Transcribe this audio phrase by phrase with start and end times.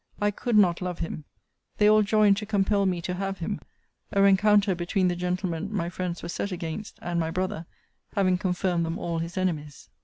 [0.19, 1.25] I could not love him.
[1.77, 3.59] They all joined to compel me to have him;
[4.11, 7.67] a rencounter between the gentleman my friends were set against, and my brother,
[8.15, 9.89] having confirmed them all his enemies.